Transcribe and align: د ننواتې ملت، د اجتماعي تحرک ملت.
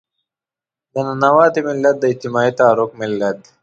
د 0.93 0.95
ننواتې 1.07 1.61
ملت، 1.67 1.95
د 1.99 2.03
اجتماعي 2.11 2.51
تحرک 2.57 2.91
ملت. 3.01 3.39